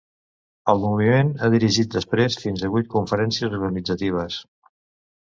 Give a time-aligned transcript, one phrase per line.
[0.71, 4.39] El moviment ha dirigit després fins a vuit conferències organitzatives.